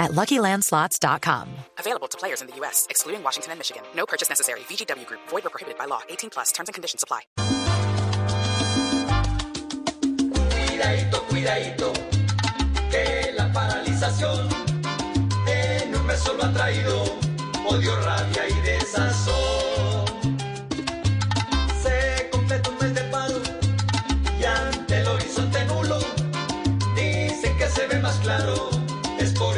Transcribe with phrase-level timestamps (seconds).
[0.00, 1.48] at LuckyLandSlots.com.
[1.78, 3.82] Available to players in the U.S., excluding Washington and Michigan.
[3.94, 4.60] No purchase necessary.
[4.60, 5.20] VGW Group.
[5.28, 6.00] Void or prohibited by law.
[6.08, 6.50] 18 plus.
[6.50, 7.20] Terms and conditions apply.
[10.50, 11.92] Cuidadito, cuidadito,
[12.90, 14.48] que la paralización
[15.46, 17.04] en un mes solo ha traído
[17.66, 20.06] odio, rabia y desazón.
[21.82, 23.40] Se completa un mes de paro
[24.38, 25.98] y ante el horizonte nulo
[26.96, 28.70] dicen que se ve más claro.
[29.18, 29.56] Es por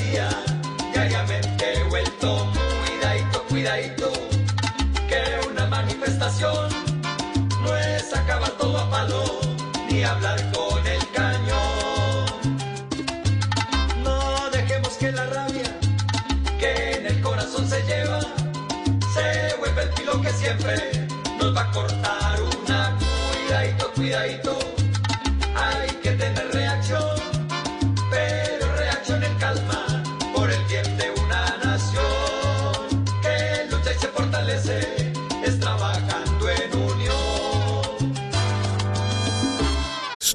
[0.00, 0.28] estaría
[0.92, 2.46] diariamente vuelto
[2.86, 4.12] cuidadito, cuidadito,
[5.08, 6.68] que una manifestación
[7.62, 9.40] no es acabar todo a palo
[9.90, 12.26] ni hablar con el cañón.
[14.02, 15.78] No dejemos que la rabia
[16.58, 18.20] que en el corazón se lleva
[19.14, 22.96] se vuelve el filo que siempre nos va a cortar una
[23.46, 24.69] cuidadito, cuidadito.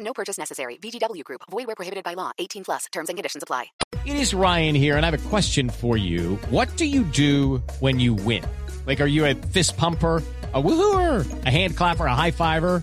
[0.00, 0.76] No purchase necessary.
[0.76, 1.42] VGW Group.
[1.50, 2.32] Void where prohibited by law.
[2.38, 2.86] 18 plus.
[2.86, 3.66] Terms and conditions apply.
[4.04, 6.36] It is Ryan here, and I have a question for you.
[6.50, 8.44] What do you do when you win?
[8.86, 10.22] Like, are you a fist pumper?
[10.54, 12.82] A woohooer, a hand clapper, a high fiver.